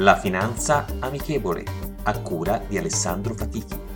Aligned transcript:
La 0.00 0.16
finanza 0.16 0.86
amichevole, 1.00 1.64
a 2.04 2.20
cura 2.20 2.62
di 2.68 2.78
Alessandro 2.78 3.34
Fatichi. 3.34 3.87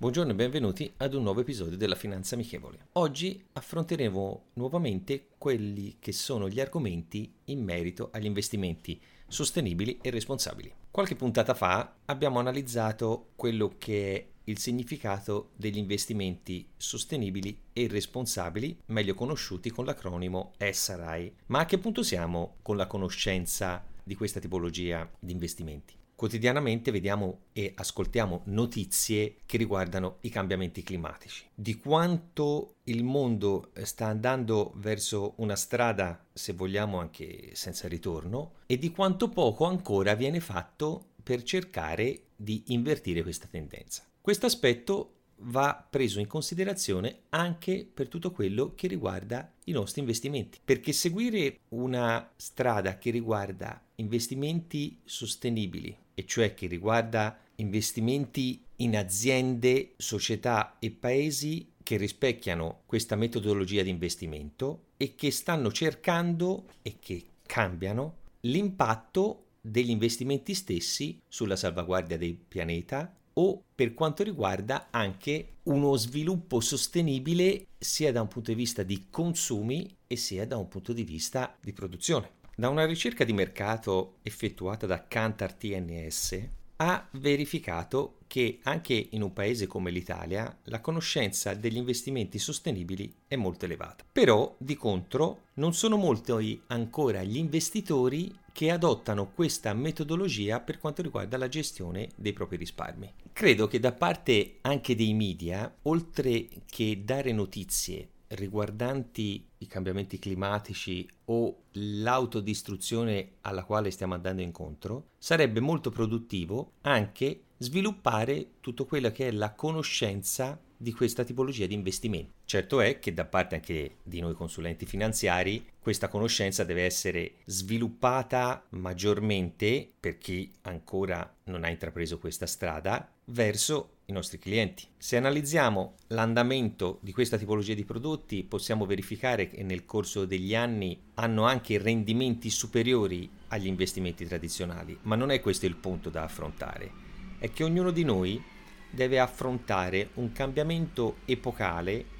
Buongiorno 0.00 0.32
e 0.32 0.34
benvenuti 0.34 0.90
ad 0.96 1.12
un 1.12 1.24
nuovo 1.24 1.42
episodio 1.42 1.76
della 1.76 1.94
Finanza 1.94 2.34
Amichevole. 2.34 2.86
Oggi 2.92 3.44
affronteremo 3.52 4.44
nuovamente 4.54 5.26
quelli 5.36 5.96
che 5.98 6.12
sono 6.12 6.48
gli 6.48 6.58
argomenti 6.58 7.30
in 7.44 7.62
merito 7.62 8.08
agli 8.10 8.24
investimenti 8.24 8.98
sostenibili 9.28 9.98
e 10.00 10.08
responsabili. 10.08 10.72
Qualche 10.90 11.16
puntata 11.16 11.52
fa 11.52 11.96
abbiamo 12.06 12.38
analizzato 12.38 13.32
quello 13.36 13.74
che 13.76 14.14
è 14.14 14.26
il 14.44 14.58
significato 14.58 15.50
degli 15.54 15.76
investimenti 15.76 16.66
sostenibili 16.78 17.64
e 17.74 17.86
responsabili, 17.86 18.80
meglio 18.86 19.12
conosciuti 19.12 19.68
con 19.68 19.84
l'acronimo 19.84 20.52
SRI. 20.58 21.30
Ma 21.48 21.58
a 21.58 21.66
che 21.66 21.76
punto 21.76 22.02
siamo 22.02 22.56
con 22.62 22.78
la 22.78 22.86
conoscenza 22.86 23.84
di 24.02 24.14
questa 24.14 24.40
tipologia 24.40 25.06
di 25.18 25.32
investimenti? 25.32 25.99
Quotidianamente 26.20 26.90
vediamo 26.90 27.44
e 27.50 27.72
ascoltiamo 27.74 28.42
notizie 28.48 29.36
che 29.46 29.56
riguardano 29.56 30.18
i 30.20 30.28
cambiamenti 30.28 30.82
climatici, 30.82 31.46
di 31.54 31.76
quanto 31.78 32.74
il 32.84 33.04
mondo 33.04 33.70
sta 33.84 34.08
andando 34.08 34.74
verso 34.76 35.32
una 35.36 35.56
strada, 35.56 36.26
se 36.30 36.52
vogliamo 36.52 36.98
anche 36.98 37.54
senza 37.54 37.88
ritorno, 37.88 38.56
e 38.66 38.76
di 38.76 38.90
quanto 38.90 39.30
poco 39.30 39.64
ancora 39.64 40.12
viene 40.12 40.40
fatto 40.40 41.12
per 41.22 41.42
cercare 41.42 42.24
di 42.36 42.64
invertire 42.66 43.22
questa 43.22 43.48
tendenza. 43.50 44.06
Questo 44.20 44.44
aspetto 44.44 45.14
va 45.42 45.86
preso 45.88 46.20
in 46.20 46.26
considerazione 46.26 47.20
anche 47.30 47.88
per 47.92 48.08
tutto 48.08 48.30
quello 48.30 48.74
che 48.74 48.88
riguarda 48.88 49.54
i 49.64 49.72
nostri 49.72 50.02
investimenti, 50.02 50.58
perché 50.62 50.92
seguire 50.92 51.60
una 51.68 52.30
strada 52.36 52.98
che 52.98 53.10
riguarda 53.10 53.82
investimenti 54.00 54.98
sostenibili, 55.04 55.96
e 56.14 56.24
cioè 56.26 56.54
che 56.54 56.66
riguarda 56.66 57.38
investimenti 57.56 58.62
in 58.76 58.96
aziende, 58.96 59.92
società 59.96 60.76
e 60.78 60.90
paesi 60.90 61.72
che 61.82 61.96
rispecchiano 61.96 62.82
questa 62.86 63.16
metodologia 63.16 63.82
di 63.82 63.90
investimento 63.90 64.86
e 64.96 65.14
che 65.14 65.30
stanno 65.30 65.70
cercando 65.70 66.66
e 66.82 66.96
che 66.98 67.24
cambiano 67.46 68.16
l'impatto 68.40 69.44
degli 69.60 69.90
investimenti 69.90 70.54
stessi 70.54 71.20
sulla 71.28 71.56
salvaguardia 71.56 72.16
del 72.16 72.36
pianeta 72.36 73.14
o 73.34 73.62
per 73.74 73.94
quanto 73.94 74.22
riguarda 74.22 74.88
anche 74.90 75.56
uno 75.64 75.96
sviluppo 75.96 76.60
sostenibile 76.60 77.66
sia 77.78 78.12
da 78.12 78.22
un 78.22 78.28
punto 78.28 78.50
di 78.50 78.56
vista 78.56 78.82
di 78.82 79.06
consumi 79.10 79.96
e 80.06 80.16
sia 80.16 80.46
da 80.46 80.56
un 80.56 80.68
punto 80.68 80.92
di 80.92 81.04
vista 81.04 81.56
di 81.60 81.72
produzione. 81.72 82.39
Da 82.60 82.68
una 82.68 82.84
ricerca 82.84 83.24
di 83.24 83.32
mercato 83.32 84.16
effettuata 84.20 84.84
da 84.84 85.08
Kantar 85.08 85.54
TNS 85.54 86.48
ha 86.76 87.08
verificato 87.12 88.18
che 88.26 88.58
anche 88.64 89.08
in 89.12 89.22
un 89.22 89.32
paese 89.32 89.66
come 89.66 89.90
l'Italia 89.90 90.58
la 90.64 90.82
conoscenza 90.82 91.54
degli 91.54 91.78
investimenti 91.78 92.38
sostenibili 92.38 93.10
è 93.26 93.36
molto 93.36 93.64
elevata. 93.64 94.04
Però, 94.12 94.54
di 94.58 94.76
contro, 94.76 95.44
non 95.54 95.72
sono 95.72 95.96
molti 95.96 96.60
ancora 96.66 97.22
gli 97.22 97.38
investitori 97.38 98.30
che 98.52 98.70
adottano 98.70 99.30
questa 99.30 99.72
metodologia 99.72 100.60
per 100.60 100.78
quanto 100.78 101.00
riguarda 101.00 101.38
la 101.38 101.48
gestione 101.48 102.10
dei 102.14 102.34
propri 102.34 102.58
risparmi. 102.58 103.10
Credo 103.32 103.68
che 103.68 103.80
da 103.80 103.92
parte 103.92 104.58
anche 104.60 104.94
dei 104.94 105.14
media, 105.14 105.76
oltre 105.84 106.46
che 106.66 107.00
dare 107.06 107.32
notizie 107.32 108.08
riguardanti 108.30 109.46
i 109.58 109.66
cambiamenti 109.66 110.18
climatici 110.18 111.08
o 111.26 111.62
l'autodistruzione 111.72 113.32
alla 113.42 113.64
quale 113.64 113.90
stiamo 113.90 114.14
andando 114.14 114.42
incontro, 114.42 115.10
sarebbe 115.18 115.60
molto 115.60 115.90
produttivo 115.90 116.72
anche 116.82 117.42
sviluppare 117.56 118.52
tutto 118.60 118.86
quello 118.86 119.10
che 119.10 119.28
è 119.28 119.30
la 119.30 119.52
conoscenza 119.52 120.58
di 120.76 120.92
questa 120.92 121.24
tipologia 121.24 121.66
di 121.66 121.74
investimenti. 121.74 122.32
Certo 122.46 122.80
è 122.80 122.98
che 122.98 123.12
da 123.12 123.26
parte 123.26 123.56
anche 123.56 123.96
di 124.02 124.20
noi 124.20 124.32
consulenti 124.32 124.86
finanziari 124.86 125.66
questa 125.78 126.08
conoscenza 126.08 126.64
deve 126.64 126.84
essere 126.84 127.34
sviluppata 127.44 128.64
maggiormente 128.70 129.90
per 130.00 130.16
chi 130.16 130.50
ancora 130.62 131.36
non 131.44 131.64
ha 131.64 131.68
intrapreso 131.68 132.18
questa 132.18 132.46
strada 132.46 133.12
verso 133.26 133.98
i 134.10 134.12
nostri 134.12 134.38
clienti. 134.38 134.84
Se 134.98 135.16
analizziamo 135.16 135.94
l'andamento 136.08 136.98
di 137.00 137.12
questa 137.12 137.38
tipologia 137.38 137.74
di 137.74 137.84
prodotti 137.84 138.44
possiamo 138.44 138.84
verificare 138.84 139.48
che 139.48 139.62
nel 139.62 139.86
corso 139.86 140.26
degli 140.26 140.54
anni 140.54 141.00
hanno 141.14 141.44
anche 141.44 141.78
rendimenti 141.78 142.50
superiori 142.50 143.28
agli 143.48 143.66
investimenti 143.66 144.26
tradizionali, 144.26 144.98
ma 145.02 145.16
non 145.16 145.30
è 145.30 145.40
questo 145.40 145.66
il 145.66 145.76
punto 145.76 146.10
da 146.10 146.24
affrontare. 146.24 147.08
È 147.38 147.50
che 147.50 147.64
ognuno 147.64 147.90
di 147.90 148.04
noi 148.04 148.42
deve 148.90 149.18
affrontare 149.18 150.10
un 150.14 150.32
cambiamento 150.32 151.18
epocale 151.24 152.18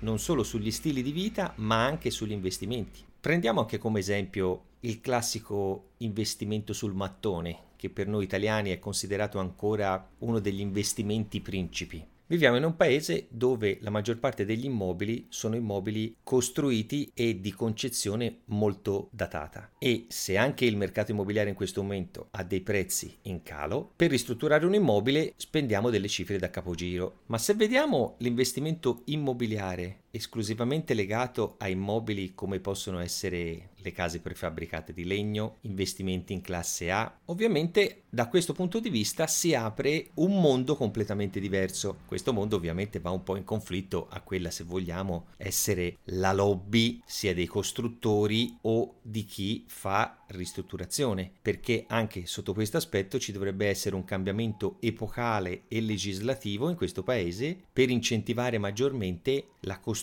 non 0.00 0.18
solo 0.18 0.42
sugli 0.42 0.70
stili 0.70 1.02
di 1.02 1.12
vita 1.12 1.52
ma 1.56 1.84
anche 1.84 2.10
sugli 2.10 2.32
investimenti. 2.32 3.02
Prendiamo 3.20 3.60
anche 3.60 3.78
come 3.78 4.00
esempio 4.00 4.72
il 4.80 5.00
classico 5.00 5.92
investimento 5.98 6.72
sul 6.72 6.94
mattone, 6.94 7.58
che 7.84 7.90
per 7.90 8.06
noi 8.06 8.24
italiani 8.24 8.70
è 8.70 8.78
considerato 8.78 9.38
ancora 9.38 10.08
uno 10.20 10.38
degli 10.38 10.60
investimenti 10.60 11.42
principi. 11.42 12.02
Viviamo 12.26 12.56
in 12.56 12.64
un 12.64 12.76
paese 12.76 13.26
dove 13.28 13.76
la 13.82 13.90
maggior 13.90 14.18
parte 14.18 14.46
degli 14.46 14.64
immobili 14.64 15.26
sono 15.28 15.54
immobili 15.54 16.16
costruiti 16.22 17.10
e 17.12 17.42
di 17.42 17.52
concezione 17.52 18.38
molto 18.46 19.10
datata 19.12 19.72
e 19.78 20.06
se 20.08 20.38
anche 20.38 20.64
il 20.64 20.78
mercato 20.78 21.10
immobiliare 21.10 21.50
in 21.50 21.54
questo 21.54 21.82
momento 21.82 22.28
ha 22.30 22.42
dei 22.42 22.62
prezzi 22.62 23.14
in 23.24 23.42
calo, 23.42 23.92
per 23.94 24.08
ristrutturare 24.08 24.64
un 24.64 24.72
immobile 24.72 25.34
spendiamo 25.36 25.90
delle 25.90 26.08
cifre 26.08 26.38
da 26.38 26.48
capogiro. 26.48 27.20
Ma 27.26 27.36
se 27.36 27.52
vediamo 27.52 28.14
l'investimento 28.20 29.02
immobiliare 29.04 30.03
esclusivamente 30.14 30.94
legato 30.94 31.56
a 31.58 31.68
immobili 31.68 32.34
come 32.36 32.60
possono 32.60 33.00
essere 33.00 33.70
le 33.76 33.92
case 33.92 34.20
prefabbricate 34.20 34.94
di 34.94 35.04
legno, 35.04 35.56
investimenti 35.62 36.32
in 36.32 36.40
classe 36.40 36.90
A. 36.90 37.18
Ovviamente 37.26 38.04
da 38.08 38.28
questo 38.28 38.52
punto 38.52 38.78
di 38.78 38.88
vista 38.88 39.26
si 39.26 39.54
apre 39.54 40.10
un 40.14 40.40
mondo 40.40 40.76
completamente 40.76 41.40
diverso. 41.40 41.98
Questo 42.06 42.32
mondo 42.32 42.56
ovviamente 42.56 43.00
va 43.00 43.10
un 43.10 43.24
po' 43.24 43.36
in 43.36 43.44
conflitto 43.44 44.06
a 44.08 44.20
quella, 44.20 44.50
se 44.50 44.62
vogliamo, 44.62 45.26
essere 45.36 45.98
la 46.04 46.32
lobby 46.32 47.02
sia 47.04 47.34
dei 47.34 47.46
costruttori 47.46 48.56
o 48.62 49.00
di 49.02 49.24
chi 49.24 49.64
fa 49.66 50.22
ristrutturazione, 50.28 51.30
perché 51.42 51.84
anche 51.88 52.24
sotto 52.24 52.54
questo 52.54 52.76
aspetto 52.76 53.18
ci 53.18 53.32
dovrebbe 53.32 53.66
essere 53.66 53.96
un 53.96 54.04
cambiamento 54.04 54.76
epocale 54.80 55.64
e 55.68 55.80
legislativo 55.80 56.70
in 56.70 56.76
questo 56.76 57.02
paese 57.02 57.58
per 57.70 57.90
incentivare 57.90 58.58
maggiormente 58.58 59.48
la 59.60 59.80
costruzione 59.80 60.02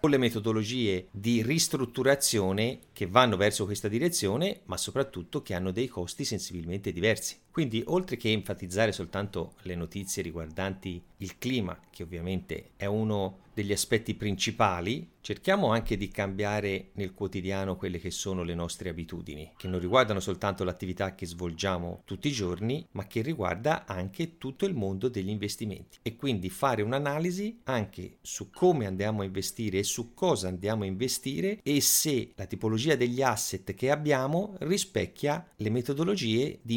con 0.00 0.10
le 0.10 0.18
metodologie 0.18 1.08
di 1.10 1.42
ristrutturazione 1.42 2.78
che 2.92 3.06
vanno 3.06 3.36
verso 3.36 3.64
questa 3.64 3.88
direzione, 3.88 4.60
ma 4.64 4.76
soprattutto 4.76 5.42
che 5.42 5.54
hanno 5.54 5.70
dei 5.70 5.88
costi 5.88 6.24
sensibilmente 6.24 6.92
diversi. 6.92 7.36
Quindi, 7.52 7.82
oltre 7.86 8.16
che 8.16 8.32
enfatizzare 8.32 8.92
soltanto 8.92 9.52
le 9.62 9.74
notizie 9.74 10.22
riguardanti 10.22 11.02
il 11.18 11.36
clima, 11.38 11.78
che 11.90 12.02
ovviamente 12.02 12.70
è 12.76 12.86
uno 12.86 13.40
degli 13.54 13.72
aspetti 13.72 14.14
principali, 14.14 15.08
cerchiamo 15.20 15.70
anche 15.70 15.96
di 15.96 16.08
cambiare 16.08 16.88
nel 16.94 17.12
quotidiano 17.12 17.76
quelle 17.76 17.98
che 17.98 18.10
sono 18.10 18.42
le 18.42 18.54
nostre 18.54 18.88
abitudini, 18.88 19.52
che 19.56 19.68
non 19.68 19.78
riguardano 19.78 20.20
soltanto 20.20 20.64
l'attività 20.64 21.14
che 21.14 21.26
svolgiamo 21.26 22.02
tutti 22.04 22.28
i 22.28 22.32
giorni, 22.32 22.86
ma 22.92 23.06
che 23.06 23.20
riguarda 23.20 23.84
anche 23.86 24.38
tutto 24.38 24.64
il 24.64 24.74
mondo 24.74 25.08
degli 25.08 25.28
investimenti. 25.28 25.98
E 26.02 26.16
quindi 26.16 26.48
fare 26.48 26.82
un'analisi 26.82 27.60
anche 27.64 28.16
su 28.22 28.50
come 28.50 28.86
andiamo 28.86 29.20
a 29.20 29.24
investire 29.24 29.78
e 29.78 29.84
su 29.84 30.14
cosa 30.14 30.48
andiamo 30.48 30.82
a 30.82 30.86
investire 30.86 31.60
e 31.62 31.80
se 31.80 32.32
la 32.34 32.46
tipologia 32.46 32.96
degli 32.96 33.22
asset 33.22 33.74
che 33.74 33.90
abbiamo 33.90 34.56
rispecchia 34.60 35.46
le 35.56 35.70
metodologie 35.70 36.58
di 36.62 36.74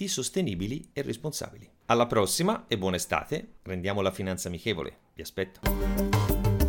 investimenti 0.00 0.08
sostenibili 0.08 0.90
e 0.92 1.02
responsabili. 1.02 1.68
Alla 1.86 2.06
prossima 2.06 2.64
e 2.68 2.78
buona 2.78 2.96
estate, 2.96 3.56
rendiamo 3.62 4.00
la 4.00 4.10
finanza 4.10 4.48
amichevole. 4.48 4.96
Vi 5.14 5.22
aspetto. 5.22 6.59